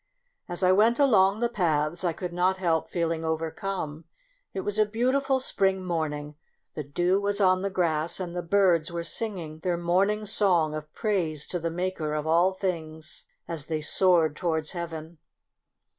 [0.49, 4.05] As I went along the paths, I could not help feeling overcome.
[4.51, 6.33] It was a beautiful spring morning,
[6.73, 10.91] the dew was on the grass, and the birds were singing their morning song of
[10.91, 15.19] praise to the Maker of all things, as they soared towards heaven.